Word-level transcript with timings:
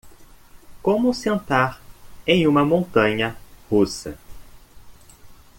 Como 0.81 1.13
sentar 1.13 1.79
em 2.25 2.47
uma 2.47 2.65
montanha 2.65 3.37
russa 3.69 4.17